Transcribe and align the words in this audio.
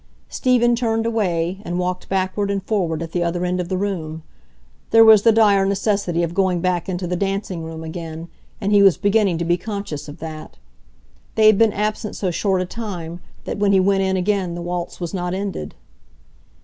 Stephen 0.29 0.75
turned 0.75 1.05
away, 1.05 1.61
and 1.63 1.77
walked 1.77 2.09
backward 2.09 2.49
and 2.49 2.63
forward 2.63 3.03
at 3.03 3.11
the 3.11 3.21
other 3.23 3.45
end 3.45 3.59
of 3.61 3.69
the 3.69 3.77
room. 3.77 4.23
There 4.89 5.05
was 5.05 5.21
the 5.21 5.31
dire 5.31 5.63
necessity 5.63 6.23
of 6.23 6.33
going 6.33 6.59
back 6.59 6.89
into 6.89 7.05
the 7.05 7.15
dancing 7.15 7.63
room 7.63 7.83
again, 7.83 8.27
and 8.59 8.71
he 8.71 8.81
was 8.81 8.97
beginning 8.97 9.37
to 9.37 9.45
be 9.45 9.57
conscious 9.57 10.07
of 10.07 10.17
that. 10.17 10.57
They 11.35 11.45
had 11.45 11.59
been 11.59 11.71
absent 11.71 12.15
so 12.15 12.31
short 12.31 12.61
a 12.61 12.65
time, 12.65 13.19
that 13.43 13.59
when 13.59 13.73
he 13.73 13.79
went 13.79 14.01
in 14.01 14.17
again 14.17 14.55
the 14.55 14.61
waltz 14.63 14.99
was 14.99 15.13
not 15.13 15.35
ended. 15.35 15.75